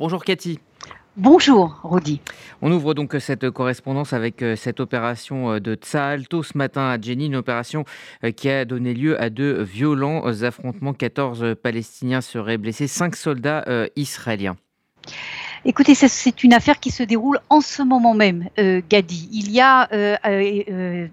Bonjour 0.00 0.24
Cathy. 0.24 0.60
Bonjour 1.16 1.80
Rodi. 1.82 2.20
On 2.62 2.70
ouvre 2.70 2.94
donc 2.94 3.16
cette 3.18 3.50
correspondance 3.50 4.12
avec 4.12 4.42
euh, 4.42 4.54
cette 4.54 4.78
opération 4.78 5.54
euh, 5.54 5.58
de 5.58 5.74
Tsahal 5.74 6.28
tôt 6.28 6.44
ce 6.44 6.56
matin 6.56 6.82
à 6.82 7.00
Jenny, 7.00 7.26
une 7.26 7.34
opération 7.34 7.84
euh, 8.22 8.30
qui 8.30 8.48
a 8.48 8.64
donné 8.64 8.94
lieu 8.94 9.20
à 9.20 9.28
de 9.28 9.66
violents 9.68 10.24
affrontements. 10.44 10.92
14 10.92 11.56
Palestiniens 11.60 12.20
seraient 12.20 12.58
blessés, 12.58 12.86
5 12.86 13.16
soldats 13.16 13.64
israéliens. 13.96 14.56
Écoutez, 15.64 15.96
c'est 15.96 16.44
une 16.44 16.52
affaire 16.52 16.78
qui 16.78 16.92
se 16.92 17.02
déroule 17.02 17.40
en 17.50 17.60
ce 17.60 17.82
moment 17.82 18.14
même, 18.14 18.48
Gadi. 18.88 19.28
Il 19.32 19.50
y 19.50 19.60
a 19.60 19.88
un 20.22 21.08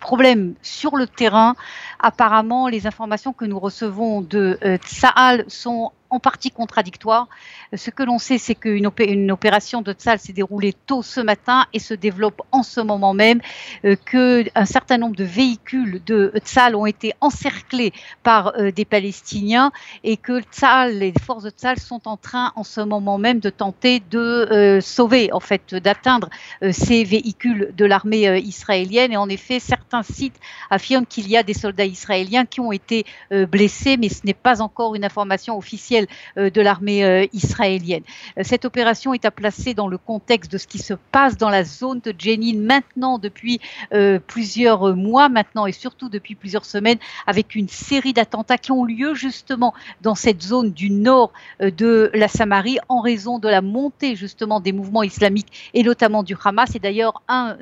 problème 0.00 0.52
sur 0.60 0.96
le 0.96 1.06
terrain. 1.06 1.56
Apparemment, 1.98 2.68
les 2.68 2.86
informations 2.86 3.32
que 3.32 3.46
nous 3.46 3.58
recevons 3.58 4.20
de 4.20 4.58
Tsahal 4.84 5.46
sont 5.48 5.92
en 6.16 6.20
partie 6.20 6.50
contradictoire. 6.50 7.28
Ce 7.74 7.90
que 7.90 8.02
l'on 8.02 8.18
sait, 8.18 8.38
c'est 8.38 8.54
qu'une 8.54 8.90
une 8.98 9.30
opération 9.30 9.82
de 9.82 9.92
Tsal 9.92 10.18
s'est 10.18 10.32
déroulée 10.32 10.72
tôt 10.72 11.02
ce 11.02 11.20
matin 11.20 11.66
et 11.74 11.78
se 11.78 11.92
développe 11.92 12.40
en 12.52 12.62
ce 12.62 12.80
moment 12.80 13.12
même, 13.12 13.40
euh, 13.84 13.96
qu'un 13.96 14.64
certain 14.64 14.96
nombre 14.96 15.16
de 15.16 15.24
véhicules 15.24 16.02
de 16.06 16.32
Tsal 16.38 16.74
ont 16.74 16.86
été 16.86 17.12
encerclés 17.20 17.92
par 18.22 18.54
euh, 18.56 18.70
des 18.70 18.86
Palestiniens 18.86 19.72
et 20.04 20.16
que 20.16 20.40
Tsal, 20.40 20.98
les 20.98 21.12
forces 21.22 21.44
de 21.44 21.50
Tsal 21.50 21.78
sont 21.78 22.08
en 22.08 22.16
train 22.16 22.52
en 22.56 22.64
ce 22.64 22.80
moment 22.80 23.18
même 23.18 23.40
de 23.40 23.50
tenter 23.50 24.00
de 24.10 24.18
euh, 24.18 24.80
sauver, 24.80 25.30
en 25.32 25.40
fait, 25.40 25.74
d'atteindre 25.74 26.30
ces 26.70 27.04
véhicules 27.04 27.74
de 27.76 27.84
l'armée 27.84 28.38
israélienne. 28.38 29.12
Et 29.12 29.16
en 29.18 29.28
effet, 29.28 29.58
certains 29.60 30.02
sites 30.02 30.36
affirment 30.70 31.06
qu'il 31.06 31.28
y 31.28 31.36
a 31.36 31.42
des 31.42 31.52
soldats 31.54 31.84
israéliens 31.84 32.46
qui 32.46 32.60
ont 32.60 32.72
été 32.72 33.04
blessés, 33.30 33.96
mais 33.98 34.08
ce 34.08 34.24
n'est 34.24 34.34
pas 34.34 34.62
encore 34.62 34.94
une 34.94 35.04
information 35.04 35.56
officielle 35.58 36.05
euh, 36.38 36.50
de 36.50 36.60
l'armée 36.60 37.04
euh, 37.04 37.26
israélienne. 37.32 38.02
Euh, 38.38 38.42
cette 38.44 38.64
opération 38.64 39.14
est 39.14 39.24
à 39.24 39.30
placer 39.30 39.74
dans 39.74 39.88
le 39.88 39.98
contexte 39.98 40.52
de 40.52 40.58
ce 40.58 40.66
qui 40.66 40.78
se 40.78 40.94
passe 41.12 41.36
dans 41.36 41.50
la 41.50 41.64
zone 41.64 42.00
de 42.00 42.14
Jenin 42.16 42.58
maintenant 42.58 43.18
depuis 43.18 43.60
plusieurs 44.26 44.94
mois 44.96 45.28
maintenant 45.28 45.66
et 45.66 45.72
surtout 45.72 46.08
depuis 46.08 46.34
plusieurs 46.34 46.64
semaines 46.64 46.98
avec 47.26 47.54
une 47.54 47.68
série 47.68 48.12
d'attentats 48.12 48.58
qui 48.58 48.72
ont 48.72 48.84
lieu 48.84 49.14
justement 49.14 49.74
dans 50.02 50.14
cette 50.14 50.42
zone 50.42 50.72
du 50.72 50.90
nord 50.90 51.32
de 51.60 52.10
la 52.14 52.28
Samarie 52.28 52.78
en 52.88 53.00
raison 53.00 53.38
de 53.38 53.48
la 53.48 53.62
montée 53.62 54.16
justement 54.16 54.60
des 54.60 54.72
mouvements 54.72 55.02
islamiques 55.02 55.70
et 55.74 55.82
notamment 55.82 56.22
du 56.22 56.36
Hamas. 56.42 56.74
Et 56.74 56.78
d'ailleurs, 56.78 57.22
un 57.28 57.56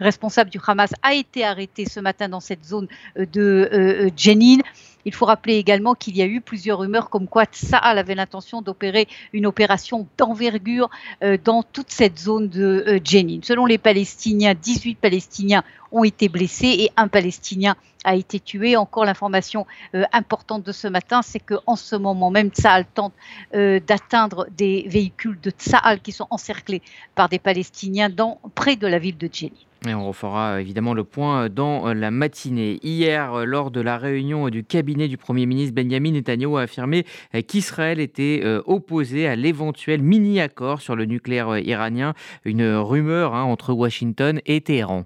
responsable 0.00 0.50
du 0.50 0.58
Hamas 0.66 0.92
a 1.02 1.14
été 1.14 1.44
arrêté 1.44 1.84
ce 1.86 2.00
matin 2.00 2.28
dans 2.28 2.40
cette 2.40 2.64
zone 2.64 2.88
de 3.16 4.10
Jenin. 4.16 4.58
Il 5.06 5.14
faut 5.14 5.24
rappeler 5.24 5.54
également 5.54 5.94
qu'il 5.94 6.16
y 6.16 6.22
a 6.22 6.26
eu 6.26 6.40
plusieurs 6.40 6.80
rumeurs 6.80 7.10
comme 7.10 7.28
quoi 7.28 7.44
Tsahal 7.44 7.96
avait 7.96 8.16
l'intention 8.16 8.60
d'opérer 8.60 9.06
une 9.32 9.46
opération 9.46 10.08
d'envergure 10.18 10.90
euh, 11.22 11.38
dans 11.42 11.62
toute 11.62 11.92
cette 11.92 12.18
zone 12.18 12.48
de 12.48 12.84
euh, 12.88 12.98
Jenin. 13.02 13.38
Selon 13.44 13.66
les 13.66 13.78
Palestiniens, 13.78 14.54
18 14.54 14.96
Palestiniens 14.96 15.62
ont 15.92 16.02
été 16.02 16.28
blessés 16.28 16.74
et 16.80 16.90
un 16.96 17.06
Palestinien 17.06 17.76
a 18.02 18.16
été 18.16 18.40
tué. 18.40 18.76
Encore 18.76 19.04
l'information 19.04 19.64
euh, 19.94 20.02
importante 20.12 20.64
de 20.64 20.72
ce 20.72 20.88
matin, 20.88 21.22
c'est 21.22 21.38
qu'en 21.38 21.76
ce 21.76 21.94
moment 21.94 22.32
même, 22.32 22.48
Tsahal 22.50 22.84
tente 22.84 23.14
d'atteindre 23.52 24.48
des 24.56 24.86
véhicules 24.88 25.38
de 25.40 25.50
Tsahal 25.50 26.00
qui 26.00 26.10
sont 26.10 26.26
encerclés 26.30 26.82
par 27.14 27.28
des 27.28 27.38
Palestiniens 27.38 28.10
près 28.56 28.74
de 28.74 28.88
la 28.88 28.98
ville 28.98 29.16
de 29.16 29.30
Jenin. 29.32 29.52
Et 29.84 29.94
on 29.94 30.08
refera 30.08 30.54
euh, 30.54 30.58
évidemment 30.58 30.94
le 30.94 31.04
point 31.04 31.44
euh, 31.44 31.48
dans 31.48 31.88
euh, 31.88 31.94
la 31.94 32.10
matinée. 32.10 32.78
Hier, 32.82 33.44
lors 33.44 33.70
de 33.70 33.80
la 33.80 33.98
réunion 33.98 34.48
du 34.48 34.64
cabinet 34.64 35.08
du 35.08 35.16
Premier 35.16 35.46
ministre, 35.46 35.74
Benjamin 35.74 36.12
Netanyahu 36.12 36.56
a 36.56 36.62
affirmé 36.62 37.04
qu'Israël 37.46 38.00
était 38.00 38.42
opposé 38.64 39.26
à 39.26 39.36
l'éventuel 39.36 40.02
mini-accord 40.02 40.80
sur 40.80 40.96
le 40.96 41.04
nucléaire 41.04 41.58
iranien, 41.58 42.14
une 42.44 42.74
rumeur 42.76 43.34
hein, 43.34 43.42
entre 43.42 43.72
Washington 43.72 44.40
et 44.46 44.60
Téhéran. 44.60 45.04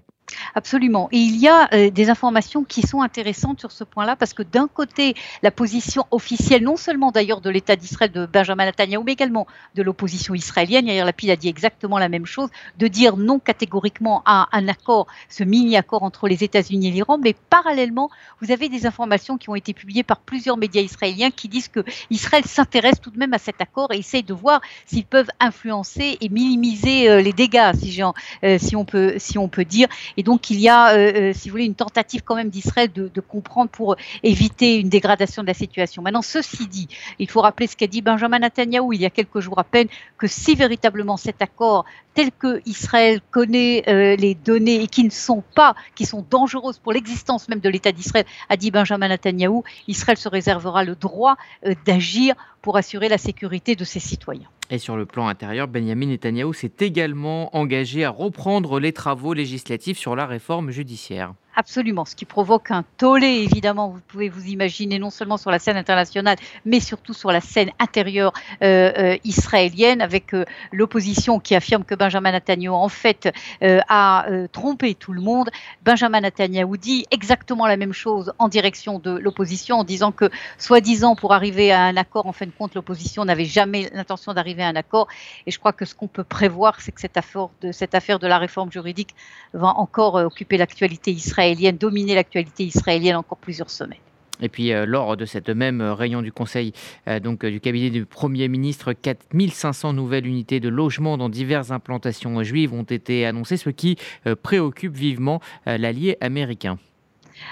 Absolument. 0.55 1.07
Et 1.11 1.17
il 1.17 1.37
y 1.37 1.47
a 1.47 1.73
euh, 1.73 1.89
des 1.89 2.09
informations 2.09 2.63
qui 2.63 2.81
sont 2.81 3.01
intéressantes 3.01 3.59
sur 3.59 3.71
ce 3.71 3.83
point-là 3.83 4.15
parce 4.15 4.33
que 4.33 4.43
d'un 4.43 4.67
côté, 4.67 5.15
la 5.43 5.51
position 5.51 6.05
officielle, 6.11 6.63
non 6.63 6.75
seulement 6.75 7.11
d'ailleurs 7.11 7.41
de 7.41 7.49
l'État 7.49 7.75
d'Israël 7.75 8.11
de 8.11 8.25
Benjamin 8.25 8.65
Netanyahu, 8.65 9.03
mais 9.05 9.13
également 9.13 9.47
de 9.75 9.83
l'opposition 9.83 10.33
israélienne, 10.33 10.87
Yair 10.87 11.05
Lapid 11.05 11.29
a 11.29 11.35
dit 11.35 11.47
exactement 11.47 11.97
la 11.97 12.09
même 12.09 12.25
chose, 12.25 12.49
de 12.77 12.87
dire 12.87 13.17
non 13.17 13.39
catégoriquement 13.39 14.21
à 14.25 14.49
un 14.51 14.67
accord, 14.67 15.07
ce 15.29 15.43
mini-accord 15.43 16.03
entre 16.03 16.27
les 16.27 16.43
États-Unis 16.43 16.87
et 16.87 16.91
l'Iran, 16.91 17.17
mais 17.17 17.35
parallèlement, 17.49 18.09
vous 18.41 18.51
avez 18.51 18.69
des 18.69 18.85
informations 18.85 19.37
qui 19.37 19.49
ont 19.49 19.55
été 19.55 19.73
publiées 19.73 20.03
par 20.03 20.19
plusieurs 20.19 20.57
médias 20.57 20.81
israéliens 20.81 21.31
qui 21.31 21.47
disent 21.47 21.69
que 21.69 21.83
Israël 22.09 22.45
s'intéresse 22.45 22.99
tout 22.99 23.11
de 23.11 23.17
même 23.17 23.33
à 23.33 23.37
cet 23.37 23.61
accord 23.61 23.91
et 23.93 23.97
essaye 23.97 24.23
de 24.23 24.33
voir 24.33 24.61
s'ils 24.85 25.05
peuvent 25.05 25.29
influencer 25.39 26.17
et 26.19 26.29
minimiser 26.29 27.09
euh, 27.09 27.21
les 27.21 27.33
dégâts, 27.33 27.71
si, 27.75 28.01
euh, 28.43 28.57
si, 28.59 28.75
on 28.75 28.85
peut, 28.85 29.15
si 29.17 29.37
on 29.37 29.47
peut 29.47 29.65
dire. 29.65 29.87
Et 30.17 30.23
donc 30.23 30.40
il 30.49 30.59
y 30.59 30.69
a, 30.69 30.93
euh, 30.93 31.11
euh, 31.15 31.33
si 31.33 31.49
vous 31.49 31.53
voulez, 31.53 31.65
une 31.65 31.75
tentative 31.75 32.21
quand 32.23 32.35
même 32.35 32.49
d'Israël 32.49 32.91
de, 32.91 33.09
comprendre 33.21 33.69
pour 33.69 33.95
éviter 34.23 34.79
une 34.79 34.89
dégradation 34.89 35.43
de 35.43 35.47
la 35.47 35.53
situation. 35.53 36.01
Maintenant, 36.01 36.21
ceci 36.21 36.67
dit, 36.67 36.87
il 37.19 37.29
faut 37.29 37.41
rappeler 37.41 37.67
ce 37.67 37.75
qu'a 37.75 37.87
dit 37.87 38.01
Benjamin 38.01 38.39
Netanyahu 38.39 38.93
il 38.93 39.01
y 39.01 39.05
a 39.05 39.09
quelques 39.09 39.39
jours 39.39 39.59
à 39.59 39.63
peine, 39.63 39.87
que 40.17 40.27
si 40.27 40.55
véritablement 40.55 41.17
cet 41.17 41.41
accord 41.41 41.85
tel 42.13 42.31
que 42.31 42.61
Israël 42.65 43.21
connaît 43.31 43.83
euh, 43.87 44.15
les 44.15 44.35
données 44.35 44.81
et 44.81 44.87
qui 44.87 45.03
ne 45.03 45.09
sont 45.09 45.43
pas, 45.55 45.75
qui 45.95 46.05
sont 46.05 46.25
dangereuses 46.29 46.79
pour 46.79 46.93
l'existence 46.93 47.47
même 47.47 47.59
de 47.59 47.69
l'État 47.69 47.91
d'Israël, 47.91 48.25
a 48.49 48.57
dit 48.57 48.71
Benjamin 48.71 49.07
Netanyahu, 49.07 49.61
Israël 49.87 50.17
se 50.17 50.27
réservera 50.27 50.83
le 50.83 50.95
droit 50.95 51.37
d'agir 51.85 52.35
pour 52.61 52.77
assurer 52.77 53.07
la 53.07 53.17
sécurité 53.17 53.75
de 53.75 53.83
ses 53.85 53.99
citoyens. 53.99 54.49
Et 54.73 54.77
sur 54.77 54.95
le 54.95 55.05
plan 55.05 55.27
intérieur, 55.27 55.67
Benjamin 55.67 56.07
Netanyahu 56.07 56.53
s'est 56.53 56.71
également 56.79 57.53
engagé 57.57 58.05
à 58.05 58.09
reprendre 58.09 58.79
les 58.79 58.93
travaux 58.93 59.33
législatifs 59.33 59.97
sur 59.97 60.15
la 60.15 60.25
réforme 60.25 60.71
judiciaire. 60.71 61.33
Absolument, 61.53 62.05
ce 62.05 62.15
qui 62.15 62.23
provoque 62.23 62.71
un 62.71 62.85
tollé, 62.97 63.27
évidemment, 63.27 63.89
vous 63.89 63.99
pouvez 64.07 64.29
vous 64.29 64.45
imaginer, 64.45 64.99
non 64.99 65.09
seulement 65.09 65.35
sur 65.35 65.51
la 65.51 65.59
scène 65.59 65.75
internationale, 65.75 66.37
mais 66.63 66.79
surtout 66.79 67.13
sur 67.13 67.29
la 67.29 67.41
scène 67.41 67.71
intérieure 67.77 68.31
euh, 68.63 68.91
euh, 68.97 69.17
israélienne, 69.25 70.01
avec 70.01 70.33
euh, 70.33 70.45
l'opposition 70.71 71.41
qui 71.41 71.53
affirme 71.53 71.83
que 71.83 71.93
Benjamin 71.93 72.31
Netanyahu, 72.31 72.73
en 72.73 72.87
fait, 72.87 73.33
a 73.61 74.25
trompé 74.53 74.95
tout 74.95 75.11
le 75.11 75.21
monde. 75.21 75.49
Benjamin 75.83 76.21
Netanyahu 76.21 76.77
dit 76.77 77.05
exactement 77.11 77.67
la 77.67 77.75
même 77.75 77.91
chose 77.91 78.31
en 78.39 78.47
direction 78.47 78.99
de 78.99 79.11
l'opposition, 79.11 79.79
en 79.79 79.83
disant 79.83 80.13
que, 80.13 80.29
soi-disant, 80.57 81.15
pour 81.15 81.33
arriver 81.33 81.73
à 81.73 81.81
un 81.81 81.97
accord, 81.97 82.27
en 82.27 82.31
fin 82.31 82.45
de 82.45 82.51
compte, 82.51 82.75
l'opposition 82.75 83.25
n'avait 83.25 83.45
jamais 83.45 83.89
l'intention 83.93 84.33
d'arriver 84.33 84.63
à 84.63 84.67
un 84.67 84.75
accord. 84.77 85.09
Et 85.45 85.51
je 85.51 85.59
crois 85.59 85.73
que 85.73 85.83
ce 85.83 85.95
qu'on 85.95 86.07
peut 86.07 86.23
prévoir, 86.23 86.79
c'est 86.79 86.93
que 86.93 87.01
cette 87.01 87.17
affaire, 87.17 87.49
de, 87.61 87.73
cette 87.73 87.93
affaire 87.93 88.19
de 88.19 88.27
la 88.27 88.37
réforme 88.37 88.71
juridique 88.71 89.15
va 89.53 89.67
encore 89.67 90.15
occuper 90.15 90.57
l'actualité 90.57 91.11
israélienne 91.11 91.40
israélienne, 91.41 91.77
dominer 91.77 92.15
l'actualité 92.15 92.63
israélienne 92.65 93.15
encore 93.15 93.37
plusieurs 93.37 93.69
semaines. 93.69 93.97
Et 94.43 94.49
puis, 94.49 94.73
euh, 94.73 94.85
lors 94.85 95.17
de 95.17 95.25
cette 95.25 95.49
même 95.49 95.81
réunion 95.81 96.21
du 96.21 96.31
Conseil 96.31 96.73
euh, 97.07 97.19
donc, 97.19 97.45
du 97.45 97.59
cabinet 97.59 97.91
du 97.91 98.05
Premier 98.05 98.47
ministre, 98.47 98.93
4500 98.93 99.93
nouvelles 99.93 100.25
unités 100.25 100.59
de 100.59 100.69
logement 100.69 101.17
dans 101.17 101.29
diverses 101.29 101.71
implantations 101.71 102.41
juives 102.43 102.73
ont 102.73 102.83
été 102.83 103.25
annoncées, 103.25 103.57
ce 103.57 103.69
qui 103.69 103.97
euh, 104.25 104.35
préoccupe 104.35 104.95
vivement 104.95 105.41
l'allié 105.65 106.17
américain. 106.21 106.77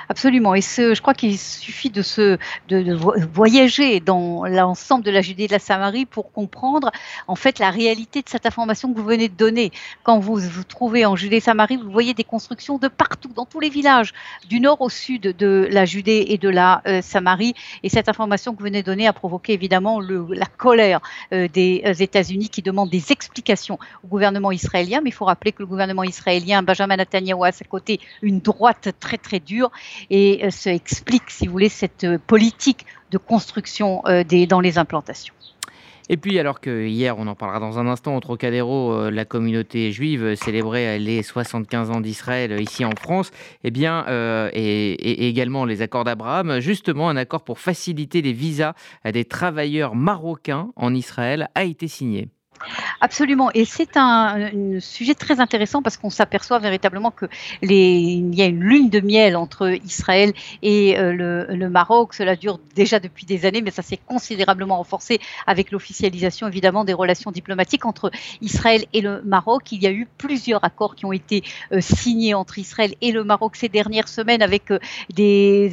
Absolument. 0.10 0.56
Et 0.56 0.62
je 0.62 1.02
crois 1.02 1.14
qu'il 1.14 1.38
suffit 1.38 1.90
de, 1.90 2.02
se, 2.02 2.38
de, 2.68 2.94
voyager 3.32 4.00
dans 4.00 4.46
l'ensemble 4.46 5.04
de 5.04 5.12
la 5.12 5.22
Judée 5.22 5.44
et 5.44 5.48
de 5.48 5.54
la 5.54 5.60
Samarie 5.60 6.06
pour 6.06 6.32
comprendre 6.32 6.92
en 7.28 7.36
fait 7.36 7.60
la 7.60 7.70
réalité 7.70 8.22
de 8.22 8.30
cette 8.30 8.46
information 8.46 8.92
que 8.92 8.98
vous 9.00 9.06
venez 9.06 9.30
de 9.30 9.36
donner. 9.36 9.72
Quand 10.04 10.20
vous 10.20 10.38
vous 10.38 10.64
trouvez 10.64 11.06
en 11.06 11.16
Judée 11.16 11.38
et 11.38 11.42
Samarie, 11.42 11.78
vous 11.78 11.92
voyez 11.92 12.14
des 12.14 12.24
constructions 12.24 12.78
de 12.78 12.88
partout, 12.88 13.30
dans 13.36 13.46
tous 13.46 13.60
les 13.60 13.70
villages, 13.70 14.14
du 14.48 14.60
nord 14.60 14.82
au 14.82 14.90
sud 14.90 15.22
de 15.22 15.68
la 15.72 15.86
Judée 15.86 16.26
et 16.30 16.38
de 16.38 16.50
la 16.50 16.82
euh, 16.88 17.02
Samarie. 17.02 17.54
Et 17.84 17.90
cette 17.90 18.10
information 18.10 18.54
que 18.54 18.60
vous 18.60 18.66
venez 18.66 18.82
de 18.82 18.88
donner 18.88 19.08
a 19.08 19.14
provoqué 19.14 19.54
évidemment 19.54 20.00
la 20.00 20.46
colère 20.46 21.02
euh, 21.34 21.48
des 21.48 21.84
euh, 21.86 21.94
États-Unis 21.94 22.50
qui 22.50 22.62
demandent 22.62 22.90
des 22.90 23.12
explications 23.12 23.78
au 24.04 24.08
gouvernement 24.08 24.52
israélien. 24.52 25.02
Mais 25.04 25.10
il 25.10 25.14
faut 25.14 25.26
rappeler 25.26 25.52
que 25.52 25.60
le 25.60 25.68
gouvernement 25.68 26.04
israélien, 26.04 26.64
Benjamin 26.64 26.98
Netanyahu, 26.98 27.44
a 27.44 27.48
à 27.48 27.52
ses 27.52 27.66
côtés 27.66 28.00
une 28.22 28.40
droite 28.40 28.90
très 29.00 29.18
très 29.18 29.40
dure 29.40 29.72
et 30.10 30.46
euh, 30.46 30.50
se 30.50 30.70
explique, 30.70 31.30
si 31.30 31.48
vous 31.48 31.52
voulez, 31.52 31.70
cette 31.70 32.04
euh, 32.04 32.18
politique 32.18 32.86
de 33.12 33.18
construction 33.18 34.02
euh, 34.06 34.24
dans 34.48 34.60
les 34.60 34.78
implantations. 34.78 35.34
Et 36.12 36.18
puis, 36.18 36.40
alors 36.40 36.60
que 36.60 36.88
hier, 36.88 37.20
on 37.20 37.28
en 37.28 37.36
parlera 37.36 37.60
dans 37.60 37.78
un 37.78 37.86
instant, 37.86 38.16
au 38.16 38.20
Trocadéro, 38.20 39.12
la 39.12 39.26
communauté 39.26 39.92
juive 39.92 40.34
célébrait 40.34 40.98
les 40.98 41.22
75 41.22 41.92
ans 41.92 42.02
d'Israël 42.02 42.60
ici 42.60 42.84
en 42.84 42.96
France, 43.00 43.30
eh 43.64 43.70
bien, 43.70 44.08
et, 44.52 45.28
également 45.28 45.66
les 45.66 45.84
accords 45.84 46.06
d'Abraham, 46.06 46.62
justement, 46.62 47.10
un 47.10 47.16
accord 47.16 47.44
pour 47.44 47.60
faciliter 47.60 48.24
les 48.24 48.34
visas 48.34 48.74
des 49.06 49.24
travailleurs 49.24 49.94
marocains 49.94 50.72
en 50.76 50.96
Israël 50.96 51.50
a 51.54 51.64
été 51.64 51.88
signé. 51.88 52.30
Absolument, 53.02 53.50
et 53.54 53.66
c'est 53.66 53.96
un, 53.96 54.52
sujet 54.80 55.16
très 55.16 55.40
intéressant 55.40 55.82
parce 55.82 55.98
qu'on 55.98 56.10
s'aperçoit 56.10 56.60
véritablement 56.60 57.12
que 57.12 57.26
les, 57.62 58.00
il 58.00 58.36
y 58.36 58.42
a 58.42 58.46
une 58.46 58.62
lune 58.62 58.90
de 58.90 59.00
miel 59.00 59.38
entre 59.38 59.70
Israël 59.86 60.34
et 60.62 60.98
euh, 60.98 61.46
le, 61.48 61.70
Maroc. 61.70 62.14
Cela 62.14 62.36
dure 62.36 62.60
déjà 62.76 63.00
depuis 63.00 63.26
des 63.26 63.46
années, 63.46 63.62
mais 63.62 63.72
ça 63.72 63.82
s'est 63.82 64.00
considérablement 64.06 64.78
renforcé 64.78 65.20
avec 65.48 65.72
l'officialisation 65.72 66.48
évidemment 66.48 66.84
des 66.84 66.94
relations 66.94 67.32
diplomatiques 67.32 67.86
entre 67.86 68.12
Israël 68.42 68.86
et 68.94 69.02
le 69.02 69.22
Maroc. 69.24 69.72
Il 69.72 69.82
y 69.82 69.88
a 69.88 69.92
eu 69.92 70.08
plusieurs 70.18 70.64
accords 70.64 70.96
qui 70.96 71.06
ont 71.06 71.14
été 71.14 71.44
euh, 71.72 71.80
signés 71.82 72.34
entre 72.34 72.58
Israël 72.58 72.96
et 73.02 73.12
le 73.12 73.24
Maroc 73.24 73.56
ces 73.56 73.70
dernières 73.70 74.08
semaines 74.08 74.42
avec 74.42 74.72
euh, 74.72 74.80
des, 75.14 75.70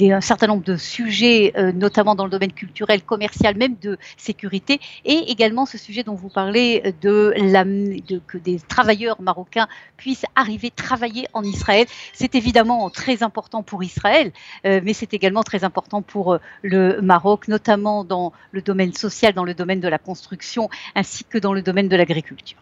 un 0.00 0.20
certain 0.20 0.48
nombre 0.48 0.64
de 0.64 0.76
sujets, 0.76 1.52
notamment 1.74 2.14
dans 2.14 2.24
le 2.24 2.30
domaine 2.30 2.52
culturel, 2.52 3.02
commercial, 3.02 3.56
même 3.56 3.76
de 3.80 3.98
sécurité, 4.16 4.80
et 5.04 5.29
également 5.30 5.64
ce 5.64 5.78
sujet 5.78 6.02
dont 6.02 6.14
vous 6.14 6.28
parlez 6.28 6.94
de, 7.00 7.32
la, 7.36 7.64
de 7.64 8.20
que 8.26 8.38
des 8.38 8.58
travailleurs 8.58 9.20
marocains 9.22 9.68
puissent 9.96 10.26
arriver 10.34 10.70
travailler 10.70 11.26
en 11.32 11.42
Israël. 11.42 11.86
C'est 12.12 12.34
évidemment 12.34 12.90
très 12.90 13.22
important 13.22 13.62
pour 13.62 13.82
Israël, 13.82 14.32
euh, 14.66 14.80
mais 14.82 14.92
c'est 14.92 15.14
également 15.14 15.42
très 15.42 15.64
important 15.64 16.02
pour 16.02 16.34
euh, 16.34 16.38
le 16.62 17.00
Maroc, 17.00 17.48
notamment 17.48 18.04
dans 18.04 18.32
le 18.52 18.62
domaine 18.62 18.92
social, 18.92 19.32
dans 19.32 19.44
le 19.44 19.54
domaine 19.54 19.80
de 19.80 19.88
la 19.88 19.98
construction, 19.98 20.68
ainsi 20.94 21.24
que 21.24 21.38
dans 21.38 21.52
le 21.52 21.62
domaine 21.62 21.88
de 21.88 21.96
l'agriculture. 21.96 22.58